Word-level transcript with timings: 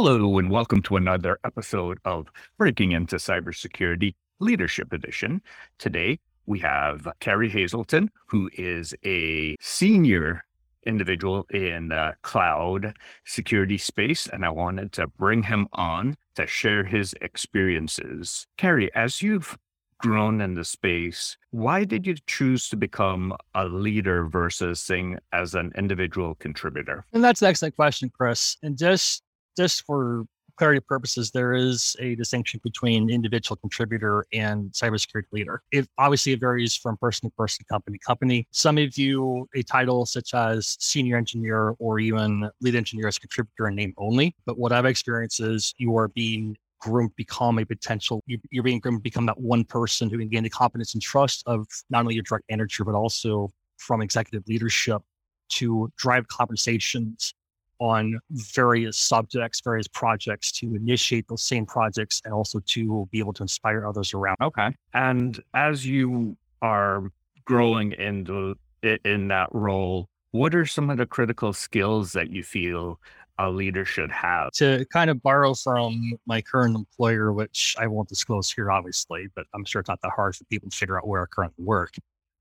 Hello, 0.00 0.38
and 0.38 0.48
welcome 0.48 0.80
to 0.82 0.94
another 0.94 1.40
episode 1.42 1.98
of 2.04 2.28
Breaking 2.56 2.92
into 2.92 3.16
Cybersecurity 3.16 4.14
Leadership 4.38 4.92
Edition. 4.92 5.42
Today, 5.78 6.20
we 6.46 6.60
have 6.60 7.08
Kerry 7.18 7.48
Hazelton, 7.48 8.08
who 8.26 8.48
is 8.56 8.94
a 9.04 9.56
senior 9.60 10.44
individual 10.86 11.48
in 11.50 11.90
uh, 11.90 12.12
cloud 12.22 12.94
security 13.24 13.76
space, 13.76 14.28
and 14.28 14.44
I 14.44 14.50
wanted 14.50 14.92
to 14.92 15.08
bring 15.08 15.42
him 15.42 15.66
on 15.72 16.16
to 16.36 16.46
share 16.46 16.84
his 16.84 17.12
experiences. 17.20 18.46
Kerry, 18.56 18.94
as 18.94 19.20
you've 19.20 19.58
grown 19.98 20.40
in 20.40 20.54
the 20.54 20.62
space, 20.62 21.36
why 21.50 21.82
did 21.82 22.06
you 22.06 22.14
choose 22.28 22.68
to 22.68 22.76
become 22.76 23.34
a 23.56 23.64
leader 23.64 24.28
versus 24.28 24.78
saying 24.78 25.18
as 25.32 25.56
an 25.56 25.72
individual 25.76 26.36
contributor? 26.36 27.04
And 27.12 27.24
that's 27.24 27.42
an 27.42 27.48
excellent 27.48 27.74
question, 27.74 28.12
Chris. 28.16 28.56
And 28.62 28.78
just 28.78 29.24
just 29.58 29.84
for 29.84 30.24
clarity 30.56 30.80
purposes, 30.80 31.30
there 31.30 31.52
is 31.52 31.96
a 32.00 32.14
distinction 32.14 32.60
between 32.62 33.10
individual 33.10 33.56
contributor 33.56 34.24
and 34.32 34.70
cybersecurity 34.72 35.32
leader. 35.32 35.62
It 35.72 35.88
obviously 35.98 36.34
varies 36.34 36.74
from 36.76 36.96
person 36.96 37.28
to 37.28 37.34
person, 37.36 37.64
company 37.68 37.98
to 37.98 38.04
company. 38.04 38.46
Some 38.50 38.78
of 38.78 38.96
you 38.96 39.48
a 39.54 39.62
title 39.62 40.04
such 40.04 40.34
as 40.34 40.76
senior 40.80 41.16
engineer 41.16 41.74
or 41.78 41.98
even 42.00 42.50
lead 42.60 42.74
engineer 42.74 43.08
as 43.08 43.18
contributor 43.18 43.68
in 43.68 43.76
name 43.76 43.94
only. 43.98 44.34
But 44.46 44.58
what 44.58 44.72
I've 44.72 44.84
experienced 44.84 45.40
is 45.40 45.74
you 45.78 45.96
are 45.96 46.08
being 46.08 46.56
groomed 46.80 47.10
become 47.16 47.58
a 47.58 47.64
potential 47.64 48.22
you're 48.26 48.62
being 48.62 48.78
groomed 48.78 49.02
become 49.02 49.26
that 49.26 49.40
one 49.40 49.64
person 49.64 50.08
who 50.08 50.16
can 50.16 50.28
gain 50.28 50.44
the 50.44 50.48
confidence 50.48 50.94
and 50.94 51.02
trust 51.02 51.42
of 51.46 51.66
not 51.90 52.02
only 52.02 52.14
your 52.14 52.22
direct 52.22 52.44
manager 52.48 52.84
but 52.84 52.94
also 52.94 53.50
from 53.78 54.00
executive 54.00 54.46
leadership 54.46 55.02
to 55.48 55.90
drive 55.96 56.28
conversations 56.28 57.34
on 57.78 58.18
various 58.30 58.96
subjects, 58.96 59.60
various 59.60 59.88
projects 59.88 60.50
to 60.52 60.74
initiate 60.74 61.28
those 61.28 61.42
same 61.42 61.64
projects 61.66 62.20
and 62.24 62.34
also 62.34 62.60
to 62.66 63.08
be 63.10 63.18
able 63.18 63.32
to 63.32 63.42
inspire 63.42 63.86
others 63.86 64.14
around. 64.14 64.36
Okay. 64.42 64.74
And 64.94 65.40
as 65.54 65.86
you 65.86 66.36
are 66.62 67.10
growing 67.44 67.92
into 67.92 68.56
in 68.82 69.28
that 69.28 69.48
role, 69.52 70.08
what 70.32 70.54
are 70.54 70.66
some 70.66 70.90
of 70.90 70.98
the 70.98 71.06
critical 71.06 71.52
skills 71.52 72.12
that 72.12 72.30
you 72.30 72.42
feel 72.42 73.00
a 73.38 73.50
leader 73.50 73.84
should 73.84 74.10
have? 74.10 74.50
To 74.52 74.84
kind 74.92 75.10
of 75.10 75.22
borrow 75.22 75.54
from 75.54 76.12
my 76.26 76.42
current 76.42 76.74
employer, 76.76 77.32
which 77.32 77.76
I 77.78 77.86
won't 77.86 78.08
disclose 78.08 78.50
here, 78.50 78.70
obviously, 78.70 79.28
but 79.34 79.46
I'm 79.54 79.64
sure 79.64 79.80
it's 79.80 79.88
not 79.88 80.00
that 80.02 80.12
hard 80.14 80.36
for 80.36 80.44
people 80.44 80.68
to 80.70 80.76
figure 80.76 80.98
out 80.98 81.06
where 81.06 81.22
I 81.22 81.26
currently 81.26 81.64
work. 81.64 81.94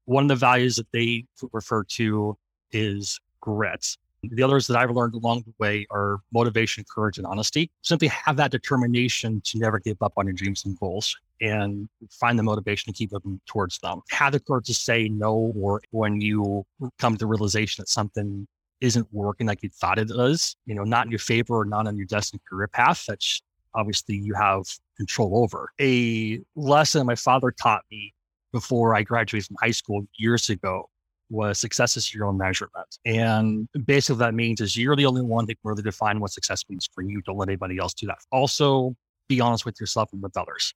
One 0.05 0.25
of 0.25 0.27
the 0.29 0.35
values 0.35 0.75
that 0.77 0.91
they 0.91 1.25
refer 1.51 1.83
to 1.83 2.37
is 2.71 3.19
grit. 3.41 3.97
The 4.31 4.43
others 4.43 4.67
that 4.67 4.77
I've 4.77 4.91
learned 4.91 5.15
along 5.15 5.43
the 5.45 5.53
way 5.59 5.85
are 5.91 6.19
motivation, 6.31 6.83
courage, 6.93 7.17
and 7.17 7.27
honesty. 7.27 7.69
Simply 7.81 8.07
have 8.09 8.37
that 8.37 8.51
determination 8.51 9.41
to 9.45 9.57
never 9.57 9.79
give 9.79 9.97
up 10.01 10.13
on 10.17 10.25
your 10.25 10.33
dreams 10.33 10.65
and 10.65 10.77
goals 10.79 11.15
and 11.41 11.87
find 12.09 12.37
the 12.37 12.43
motivation 12.43 12.91
to 12.91 12.97
keep 12.97 13.11
moving 13.11 13.39
towards 13.45 13.77
them. 13.79 14.01
Have 14.09 14.33
the 14.33 14.39
courage 14.39 14.65
to 14.67 14.73
say 14.73 15.07
no, 15.07 15.53
or 15.55 15.81
when 15.91 16.19
you 16.21 16.65
come 16.99 17.13
to 17.13 17.19
the 17.19 17.27
realization 17.27 17.81
that 17.81 17.89
something 17.89 18.47
isn't 18.81 19.07
working 19.11 19.47
like 19.47 19.63
you 19.63 19.69
thought 19.69 19.99
it 19.99 20.09
was, 20.09 20.55
you 20.65 20.75
know, 20.75 20.83
not 20.83 21.05
in 21.05 21.11
your 21.11 21.19
favor 21.19 21.59
or 21.59 21.65
not 21.65 21.87
on 21.87 21.97
your 21.97 22.05
destined 22.05 22.41
career 22.47 22.67
path, 22.67 23.05
that's 23.07 23.41
obviously 23.73 24.15
you 24.15 24.33
have 24.33 24.63
control 24.97 25.37
over. 25.37 25.69
A 25.79 26.39
lesson 26.55 27.05
my 27.05 27.15
father 27.15 27.51
taught 27.51 27.83
me 27.91 28.13
before 28.51 28.95
I 28.95 29.03
graduated 29.03 29.47
from 29.47 29.57
high 29.59 29.71
school 29.71 30.07
years 30.17 30.49
ago 30.49 30.89
was 31.29 31.59
success 31.59 31.97
is 31.97 32.13
your 32.13 32.25
own 32.25 32.37
measurement. 32.37 32.97
And 33.05 33.67
basically 33.85 34.19
that 34.19 34.33
means 34.33 34.61
is 34.61 34.77
you're 34.77 34.95
the 34.95 35.05
only 35.05 35.21
one 35.21 35.45
that 35.45 35.55
can 35.55 35.69
really 35.69 35.83
define 35.83 36.19
what 36.19 36.31
success 36.31 36.63
means 36.69 36.89
for 36.93 37.01
you. 37.01 37.21
Don't 37.21 37.37
let 37.37 37.49
anybody 37.49 37.77
else 37.77 37.93
do 37.93 38.07
that. 38.07 38.19
Also 38.31 38.95
be 39.27 39.41
honest 39.41 39.65
with 39.65 39.79
yourself 39.79 40.09
and 40.13 40.21
with 40.21 40.37
others. 40.37 40.73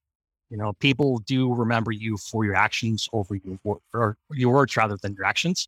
You 0.50 0.58
know, 0.58 0.74
people 0.74 1.20
do 1.20 1.54
remember 1.54 1.92
you 1.92 2.18
for 2.18 2.44
your 2.44 2.56
actions 2.56 3.08
over 3.14 3.36
your, 3.36 3.80
or 3.94 4.18
your 4.32 4.54
words 4.54 4.76
rather 4.76 4.98
than 5.02 5.14
your 5.14 5.26
actions. 5.26 5.68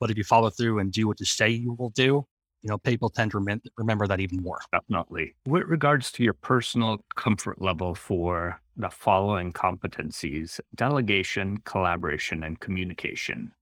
But 0.00 0.10
if 0.10 0.18
you 0.18 0.24
follow 0.24 0.50
through 0.50 0.80
and 0.80 0.92
do 0.92 1.06
what 1.06 1.20
you 1.20 1.26
say 1.26 1.48
you 1.50 1.74
will 1.74 1.90
do, 1.90 2.26
you 2.64 2.70
know, 2.70 2.78
people 2.78 3.10
tend 3.10 3.30
to 3.32 3.38
rem- 3.38 3.60
remember 3.76 4.06
that 4.08 4.20
even 4.20 4.42
more. 4.42 4.58
Definitely. 4.72 5.34
With 5.46 5.64
regards 5.64 6.10
to 6.12 6.24
your 6.24 6.32
personal 6.32 7.04
comfort 7.14 7.60
level 7.60 7.94
for 7.94 8.60
the 8.76 8.90
following 8.90 9.52
competencies 9.52 10.58
delegation, 10.74 11.58
collaboration, 11.58 12.42
and 12.42 12.58
communication, 12.58 13.52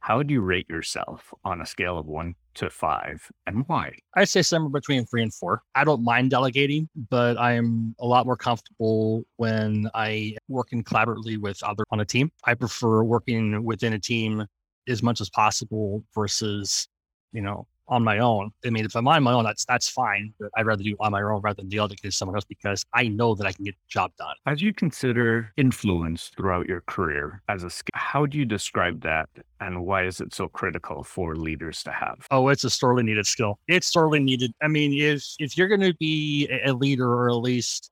how 0.00 0.16
would 0.16 0.30
you 0.30 0.40
rate 0.40 0.68
yourself 0.68 1.32
on 1.44 1.60
a 1.60 1.66
scale 1.66 1.98
of 1.98 2.06
one 2.06 2.34
to 2.54 2.70
five 2.70 3.30
and 3.46 3.64
why? 3.68 3.92
I'd 4.14 4.28
say 4.28 4.42
somewhere 4.42 4.70
between 4.70 5.06
three 5.06 5.22
and 5.22 5.32
four. 5.32 5.62
I 5.74 5.84
don't 5.84 6.04
mind 6.04 6.30
delegating, 6.30 6.88
but 7.10 7.38
I'm 7.38 7.94
a 8.00 8.06
lot 8.06 8.26
more 8.26 8.36
comfortable 8.36 9.24
when 9.36 9.90
I 9.94 10.36
working 10.48 10.82
collaboratively 10.84 11.38
with 11.38 11.62
other 11.62 11.84
on 11.90 12.00
a 12.00 12.04
team. 12.04 12.30
I 12.44 12.54
prefer 12.54 13.02
working 13.02 13.64
within 13.64 13.92
a 13.92 13.98
team 13.98 14.46
as 14.88 15.02
much 15.02 15.20
as 15.20 15.28
possible 15.30 16.04
versus, 16.14 16.88
you 17.32 17.42
know, 17.42 17.66
on 17.88 18.02
my 18.02 18.18
own. 18.18 18.50
I 18.64 18.70
mean, 18.70 18.84
if 18.84 18.96
I'm 18.96 19.06
on 19.08 19.22
my 19.22 19.32
own, 19.32 19.44
that's 19.44 19.64
that's 19.64 19.88
fine. 19.88 20.32
But 20.38 20.50
I'd 20.56 20.66
rather 20.66 20.82
do 20.82 20.96
on 21.00 21.12
my 21.12 21.22
own 21.22 21.40
rather 21.40 21.56
than 21.56 21.68
delegate 21.68 22.02
to 22.02 22.10
someone 22.10 22.36
else 22.36 22.44
because 22.44 22.84
I 22.94 23.08
know 23.08 23.34
that 23.34 23.46
I 23.46 23.52
can 23.52 23.64
get 23.64 23.74
the 23.74 23.88
job 23.88 24.12
done. 24.18 24.34
As 24.46 24.62
you 24.62 24.72
consider 24.72 25.52
influence 25.56 26.30
throughout 26.36 26.66
your 26.66 26.82
career 26.82 27.42
as 27.48 27.64
a 27.64 27.70
skill, 27.70 27.92
how 27.94 28.26
do 28.26 28.38
you 28.38 28.44
describe 28.44 29.02
that 29.02 29.28
and 29.60 29.84
why 29.84 30.04
is 30.04 30.20
it 30.20 30.34
so 30.34 30.48
critical 30.48 31.02
for 31.02 31.36
leaders 31.36 31.82
to 31.84 31.92
have? 31.92 32.26
Oh, 32.30 32.48
it's 32.48 32.64
a 32.64 32.70
sorely 32.70 33.02
needed 33.02 33.26
skill. 33.26 33.58
It's 33.68 33.92
sorely 33.92 34.20
needed. 34.20 34.52
I 34.62 34.68
mean, 34.68 34.92
if 34.92 35.24
if 35.38 35.56
you're 35.56 35.68
gonna 35.68 35.94
be 35.94 36.48
a 36.64 36.72
leader 36.72 37.12
or 37.12 37.30
at 37.30 37.36
least 37.36 37.90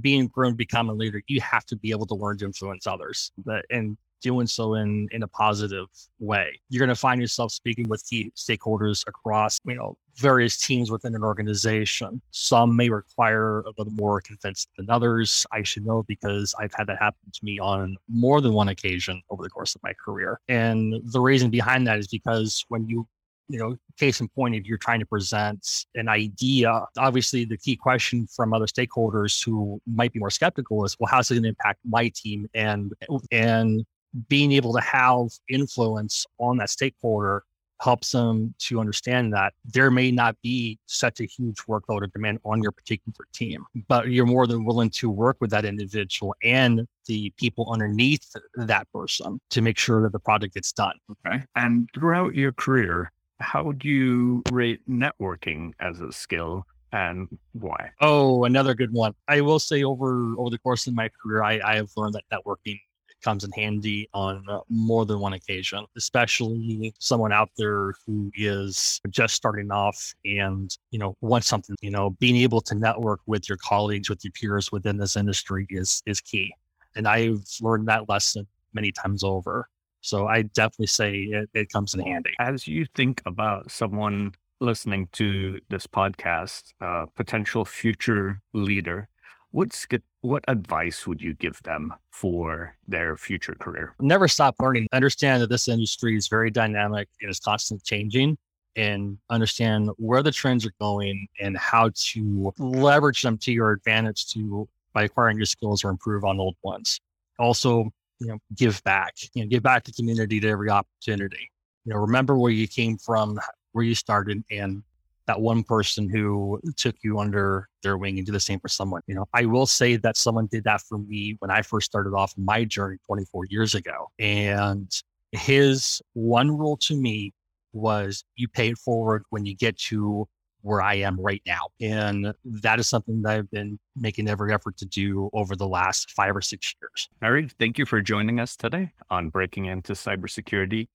being 0.00 0.26
groomed, 0.28 0.54
to 0.54 0.56
become 0.56 0.88
a 0.88 0.92
leader, 0.92 1.22
you 1.28 1.40
have 1.40 1.64
to 1.66 1.76
be 1.76 1.90
able 1.90 2.06
to 2.06 2.14
learn 2.14 2.38
to 2.38 2.44
influence 2.44 2.86
others. 2.86 3.30
But 3.44 3.64
and 3.70 3.96
doing 4.20 4.46
so 4.46 4.74
in 4.74 5.08
in 5.12 5.22
a 5.22 5.28
positive 5.28 5.86
way. 6.18 6.60
You're 6.68 6.80
going 6.80 6.94
to 6.94 7.00
find 7.00 7.20
yourself 7.20 7.52
speaking 7.52 7.88
with 7.88 8.04
key 8.08 8.32
stakeholders 8.36 9.06
across, 9.06 9.58
you 9.64 9.74
know, 9.74 9.96
various 10.16 10.58
teams 10.58 10.90
within 10.90 11.14
an 11.14 11.22
organization. 11.22 12.20
Some 12.30 12.74
may 12.76 12.88
require 12.88 13.60
a 13.60 13.72
little 13.78 13.92
more 13.92 14.20
convinced 14.20 14.68
than 14.76 14.88
others. 14.90 15.46
I 15.52 15.62
should 15.62 15.86
know 15.86 16.04
because 16.04 16.54
I've 16.58 16.72
had 16.74 16.86
that 16.88 16.98
happen 16.98 17.30
to 17.32 17.44
me 17.44 17.58
on 17.58 17.96
more 18.08 18.40
than 18.40 18.52
one 18.52 18.68
occasion 18.68 19.22
over 19.30 19.42
the 19.42 19.50
course 19.50 19.74
of 19.74 19.82
my 19.82 19.92
career. 19.92 20.40
And 20.48 20.94
the 21.12 21.20
reason 21.20 21.50
behind 21.50 21.86
that 21.86 21.98
is 21.98 22.08
because 22.08 22.64
when 22.68 22.88
you 22.88 23.06
you 23.48 23.58
know, 23.58 23.76
case 23.98 24.20
in 24.20 24.28
point, 24.28 24.54
if 24.54 24.66
you're 24.66 24.78
trying 24.78 25.00
to 25.00 25.06
present 25.06 25.86
an 25.94 26.08
idea, 26.08 26.84
obviously 26.98 27.44
the 27.44 27.56
key 27.56 27.76
question 27.76 28.26
from 28.26 28.52
other 28.52 28.66
stakeholders 28.66 29.44
who 29.44 29.80
might 29.86 30.12
be 30.12 30.18
more 30.18 30.30
skeptical 30.30 30.84
is, 30.84 30.96
well, 30.98 31.08
how's 31.10 31.30
it 31.30 31.34
going 31.34 31.44
to 31.44 31.50
impact 31.50 31.80
my 31.84 32.10
team? 32.14 32.48
And 32.54 32.92
and 33.30 33.84
being 34.28 34.52
able 34.52 34.72
to 34.72 34.80
have 34.80 35.28
influence 35.48 36.26
on 36.38 36.56
that 36.58 36.70
stakeholder 36.70 37.44
helps 37.80 38.12
them 38.12 38.54
to 38.58 38.80
understand 38.80 39.32
that 39.32 39.52
there 39.64 39.90
may 39.90 40.10
not 40.10 40.36
be 40.42 40.78
such 40.86 41.20
a 41.20 41.24
huge 41.24 41.56
workload 41.68 42.02
or 42.02 42.06
demand 42.06 42.38
on 42.44 42.62
your 42.62 42.72
particular 42.72 43.26
team, 43.34 43.64
but 43.88 44.08
you're 44.08 44.26
more 44.26 44.46
than 44.46 44.64
willing 44.64 44.90
to 44.90 45.10
work 45.10 45.36
with 45.40 45.50
that 45.50 45.64
individual 45.64 46.34
and 46.42 46.86
the 47.06 47.30
people 47.36 47.70
underneath 47.70 48.34
that 48.54 48.90
person 48.92 49.38
to 49.50 49.60
make 49.60 49.78
sure 49.78 50.02
that 50.02 50.12
the 50.12 50.18
project 50.18 50.54
gets 50.54 50.72
done. 50.72 50.94
Okay. 51.26 51.42
And 51.54 51.88
throughout 51.94 52.34
your 52.34 52.52
career, 52.52 53.12
how 53.40 53.72
do 53.72 53.88
you 53.88 54.42
rate 54.50 54.80
networking 54.88 55.72
as 55.80 56.00
a 56.00 56.10
skill 56.10 56.66
and 56.92 57.28
why? 57.52 57.90
Oh, 58.00 58.44
another 58.44 58.74
good 58.74 58.92
one. 58.92 59.12
I 59.28 59.42
will 59.42 59.58
say 59.58 59.84
over 59.84 60.34
over 60.38 60.48
the 60.48 60.58
course 60.58 60.86
of 60.86 60.94
my 60.94 61.10
career, 61.22 61.42
I, 61.42 61.60
I 61.62 61.76
have 61.76 61.90
learned 61.96 62.14
that 62.14 62.24
networking 62.32 62.78
comes 63.22 63.44
in 63.44 63.50
handy 63.52 64.08
on 64.14 64.44
uh, 64.48 64.60
more 64.68 65.04
than 65.06 65.20
one 65.20 65.32
occasion, 65.32 65.84
especially 65.96 66.94
someone 66.98 67.32
out 67.32 67.50
there 67.56 67.94
who 68.06 68.30
is 68.34 69.00
just 69.10 69.34
starting 69.34 69.70
off 69.70 70.14
and, 70.24 70.76
you 70.90 70.98
know, 70.98 71.16
wants 71.20 71.46
something, 71.46 71.76
you 71.80 71.90
know, 71.90 72.10
being 72.20 72.36
able 72.36 72.60
to 72.60 72.74
network 72.74 73.20
with 73.26 73.48
your 73.48 73.58
colleagues, 73.58 74.08
with 74.08 74.24
your 74.24 74.32
peers 74.32 74.70
within 74.70 74.96
this 74.96 75.16
industry 75.16 75.66
is, 75.70 76.02
is 76.06 76.20
key. 76.20 76.54
And 76.94 77.06
I've 77.06 77.44
learned 77.60 77.88
that 77.88 78.08
lesson 78.08 78.46
many 78.72 78.92
times 78.92 79.24
over. 79.24 79.68
So 80.00 80.28
I 80.28 80.42
definitely 80.42 80.86
say 80.86 81.16
it, 81.16 81.50
it 81.52 81.72
comes 81.72 81.94
in 81.94 82.00
handy. 82.00 82.30
As 82.38 82.68
you 82.68 82.86
think 82.94 83.22
about 83.26 83.70
someone 83.70 84.32
listening 84.60 85.08
to 85.12 85.60
this 85.68 85.86
podcast, 85.86 86.72
uh, 86.80 87.06
potential 87.14 87.64
future 87.64 88.40
leader, 88.52 89.08
What's 89.56 89.86
what 90.20 90.44
advice 90.48 91.06
would 91.06 91.22
you 91.22 91.32
give 91.32 91.62
them 91.62 91.94
for 92.10 92.76
their 92.86 93.16
future 93.16 93.56
career? 93.58 93.94
Never 93.98 94.28
stop 94.28 94.54
learning. 94.60 94.86
Understand 94.92 95.40
that 95.40 95.48
this 95.48 95.66
industry 95.66 96.14
is 96.14 96.28
very 96.28 96.50
dynamic 96.50 97.08
and 97.22 97.30
is 97.30 97.40
constantly 97.40 97.80
changing 97.82 98.36
and 98.76 99.16
understand 99.30 99.88
where 99.96 100.22
the 100.22 100.30
trends 100.30 100.66
are 100.66 100.74
going 100.78 101.26
and 101.40 101.56
how 101.56 101.90
to 101.94 102.52
leverage 102.58 103.22
them 103.22 103.38
to 103.38 103.50
your 103.50 103.70
advantage 103.70 104.26
to 104.34 104.68
by 104.92 105.04
acquiring 105.04 105.38
new 105.38 105.46
skills 105.46 105.84
or 105.84 105.88
improve 105.88 106.22
on 106.26 106.38
old 106.38 106.56
ones. 106.62 107.00
Also, 107.38 107.90
you 108.18 108.26
know, 108.26 108.38
give 108.56 108.84
back, 108.84 109.14
you 109.32 109.42
know, 109.42 109.48
give 109.48 109.62
back 109.62 109.84
to 109.84 109.92
community 109.92 110.38
to 110.38 110.50
every 110.50 110.68
opportunity. 110.68 111.50
You 111.86 111.94
know, 111.94 112.00
remember 112.00 112.36
where 112.36 112.52
you 112.52 112.68
came 112.68 112.98
from, 112.98 113.40
where 113.72 113.86
you 113.86 113.94
started, 113.94 114.44
and 114.50 114.82
that 115.26 115.40
one 115.40 115.62
person 115.62 116.08
who 116.08 116.60
took 116.76 116.96
you 117.02 117.18
under 117.18 117.68
their 117.82 117.96
wing 117.98 118.18
and 118.18 118.26
do 118.26 118.32
the 118.32 118.40
same 118.40 118.60
for 118.60 118.68
someone. 118.68 119.02
You 119.06 119.14
know, 119.14 119.26
I 119.34 119.46
will 119.46 119.66
say 119.66 119.96
that 119.96 120.16
someone 120.16 120.46
did 120.46 120.64
that 120.64 120.80
for 120.82 120.98
me 120.98 121.36
when 121.40 121.50
I 121.50 121.62
first 121.62 121.86
started 121.86 122.14
off 122.14 122.32
my 122.36 122.64
journey 122.64 122.96
24 123.06 123.46
years 123.50 123.74
ago. 123.74 124.10
And 124.18 124.90
his 125.32 126.00
one 126.14 126.56
rule 126.56 126.76
to 126.78 126.96
me 126.96 127.32
was 127.72 128.24
you 128.36 128.48
pay 128.48 128.70
it 128.70 128.78
forward 128.78 129.24
when 129.30 129.44
you 129.44 129.54
get 129.54 129.76
to 129.78 130.28
where 130.62 130.82
I 130.82 130.94
am 130.94 131.20
right 131.20 131.42
now. 131.46 131.60
And 131.80 132.32
that 132.44 132.80
is 132.80 132.88
something 132.88 133.22
that 133.22 133.32
I've 133.32 133.50
been 133.50 133.78
making 133.94 134.28
every 134.28 134.52
effort 134.52 134.76
to 134.78 134.86
do 134.86 135.30
over 135.32 135.54
the 135.54 135.68
last 135.68 136.10
five 136.10 136.34
or 136.34 136.40
six 136.40 136.74
years. 136.80 137.08
Kerry, 137.20 137.48
thank 137.58 137.78
you 137.78 137.86
for 137.86 138.00
joining 138.00 138.40
us 138.40 138.56
today 138.56 138.92
on 139.10 139.28
Breaking 139.28 139.66
Into 139.66 139.92
Cybersecurity 139.92 140.88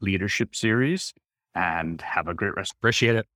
Leadership 0.00 0.56
Series 0.56 1.14
and 1.54 2.00
have 2.00 2.26
a 2.26 2.34
great 2.34 2.54
rest. 2.56 2.72
Appreciate 2.72 3.14
it. 3.14 3.26